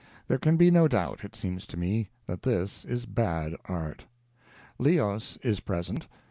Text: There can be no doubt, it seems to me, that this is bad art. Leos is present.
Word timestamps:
There 0.27 0.39
can 0.39 0.57
be 0.57 0.71
no 0.71 0.87
doubt, 0.87 1.23
it 1.23 1.35
seems 1.35 1.67
to 1.67 1.77
me, 1.77 2.09
that 2.25 2.41
this 2.41 2.85
is 2.85 3.05
bad 3.05 3.55
art. 3.65 4.05
Leos 4.79 5.37
is 5.43 5.59
present. 5.59 6.07